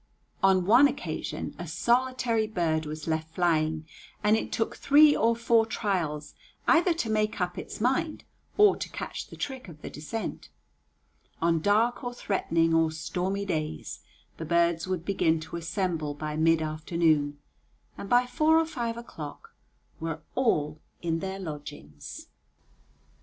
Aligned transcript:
On 0.41 0.65
one 0.65 0.87
occasion 0.87 1.53
a 1.59 1.67
solitary 1.67 2.47
bird 2.47 2.87
was 2.87 3.05
left 3.07 3.35
flying, 3.35 3.85
and 4.23 4.35
it 4.35 4.51
took 4.51 4.75
three 4.75 5.15
or 5.15 5.35
four 5.35 5.63
trials 5.63 6.33
either 6.67 6.91
to 6.95 7.09
make 7.11 7.39
up 7.39 7.55
its 7.55 7.79
mind 7.79 8.23
or 8.57 8.75
to 8.75 8.89
catch 8.89 9.27
the 9.27 9.35
trick 9.35 9.67
of 9.67 9.83
the 9.83 9.91
descent. 9.91 10.49
On 11.39 11.59
dark 11.61 12.03
or 12.03 12.15
threatening 12.15 12.73
or 12.73 12.89
stormy 12.91 13.45
days 13.45 13.99
the 14.37 14.43
birds 14.45 14.87
would 14.87 15.05
begin 15.05 15.39
to 15.41 15.55
assemble 15.55 16.15
by 16.15 16.35
mid 16.35 16.63
afternoon, 16.63 17.37
and 17.95 18.09
by 18.09 18.25
four 18.25 18.57
or 18.57 18.65
five 18.65 18.97
o'clock 18.97 19.53
were 19.99 20.23
all 20.33 20.79
in 21.03 21.19
their 21.19 21.37
lodgings. 21.37 22.25